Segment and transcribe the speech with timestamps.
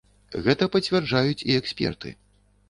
[0.45, 2.17] Гэта пацвярджаюць і эксперты.